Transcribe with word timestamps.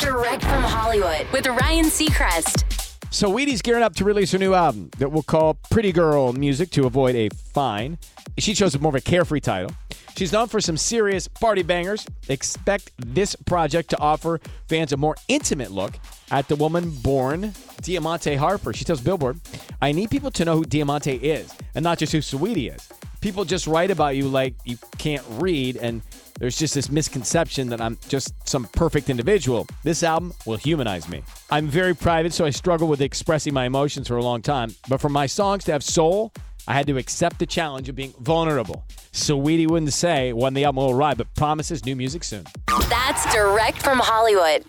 Direct 0.00 0.42
from 0.42 0.64
Hollywood 0.64 1.28
with 1.32 1.46
Ryan 1.46 1.84
Seacrest. 1.84 2.64
Saweetie's 3.10 3.62
gearing 3.62 3.84
up 3.84 3.94
to 3.94 4.04
release 4.04 4.32
her 4.32 4.38
new 4.38 4.52
album 4.52 4.90
that 4.98 5.12
we'll 5.12 5.22
call 5.22 5.54
Pretty 5.70 5.92
Girl 5.92 6.32
Music 6.32 6.70
to 6.70 6.86
avoid 6.86 7.14
a 7.14 7.28
fine. 7.28 7.96
She 8.38 8.54
chose 8.54 8.74
a 8.74 8.80
more 8.80 8.88
of 8.88 8.96
a 8.96 9.00
carefree 9.00 9.38
title. 9.38 9.70
She's 10.16 10.32
known 10.32 10.48
for 10.48 10.60
some 10.60 10.76
serious 10.76 11.28
party 11.28 11.62
bangers. 11.62 12.04
Expect 12.28 12.90
this 12.98 13.36
project 13.36 13.90
to 13.90 13.98
offer 14.00 14.40
fans 14.68 14.92
a 14.92 14.96
more 14.96 15.14
intimate 15.28 15.70
look 15.70 15.96
at 16.32 16.48
the 16.48 16.56
woman 16.56 16.90
born 16.90 17.52
Diamonté 17.82 18.36
Harper. 18.36 18.72
She 18.72 18.84
tells 18.84 19.00
Billboard, 19.00 19.38
I 19.80 19.92
need 19.92 20.10
people 20.10 20.32
to 20.32 20.44
know 20.44 20.56
who 20.56 20.64
Diamonté 20.64 21.20
is 21.22 21.54
and 21.76 21.84
not 21.84 21.98
just 21.98 22.10
who 22.10 22.18
Saweetie 22.18 22.74
is. 22.74 22.88
People 23.20 23.44
just 23.44 23.68
write 23.68 23.92
about 23.92 24.16
you 24.16 24.26
like 24.28 24.54
you 24.64 24.76
can't 24.98 25.24
read, 25.28 25.76
and 25.76 26.02
there's 26.38 26.56
just 26.56 26.74
this 26.74 26.88
misconception 26.88 27.68
that 27.68 27.80
I'm 27.80 27.98
just 28.08 28.32
some 28.48 28.64
perfect 28.66 29.10
individual. 29.10 29.66
This 29.82 30.02
album 30.02 30.32
will 30.46 30.56
humanize 30.56 31.08
me. 31.08 31.22
I'm 31.50 31.66
very 31.66 31.94
private, 31.94 32.32
so 32.32 32.44
I 32.44 32.50
struggle 32.50 32.88
with 32.88 33.00
expressing 33.00 33.52
my 33.52 33.66
emotions 33.66 34.08
for 34.08 34.16
a 34.16 34.22
long 34.22 34.40
time. 34.40 34.74
But 34.88 35.00
for 35.00 35.08
my 35.08 35.26
songs 35.26 35.64
to 35.64 35.72
have 35.72 35.82
soul, 35.82 36.32
I 36.68 36.74
had 36.74 36.86
to 36.86 36.96
accept 36.96 37.38
the 37.38 37.46
challenge 37.46 37.88
of 37.88 37.96
being 37.96 38.14
vulnerable. 38.20 38.84
Saweetie 39.12 39.68
wouldn't 39.68 39.92
say 39.92 40.32
when 40.32 40.54
the 40.54 40.64
album 40.64 40.84
will 40.84 40.92
arrive, 40.92 41.18
but 41.18 41.34
promises 41.34 41.84
new 41.84 41.96
music 41.96 42.22
soon. 42.22 42.44
That's 42.88 43.34
direct 43.34 43.82
from 43.82 43.98
Hollywood. 43.98 44.64